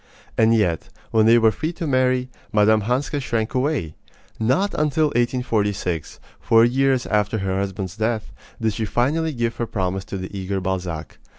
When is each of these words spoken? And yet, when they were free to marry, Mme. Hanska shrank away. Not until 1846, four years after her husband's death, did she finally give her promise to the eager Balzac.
And 0.35 0.55
yet, 0.55 0.89
when 1.11 1.27
they 1.27 1.37
were 1.37 1.51
free 1.51 1.71
to 1.73 1.85
marry, 1.85 2.27
Mme. 2.51 2.79
Hanska 2.81 3.19
shrank 3.19 3.53
away. 3.53 3.93
Not 4.39 4.73
until 4.73 5.09
1846, 5.09 6.19
four 6.39 6.65
years 6.65 7.05
after 7.05 7.37
her 7.37 7.59
husband's 7.59 7.97
death, 7.97 8.31
did 8.59 8.73
she 8.73 8.85
finally 8.85 9.31
give 9.31 9.57
her 9.57 9.67
promise 9.67 10.03
to 10.05 10.17
the 10.17 10.35
eager 10.35 10.59
Balzac. 10.59 11.19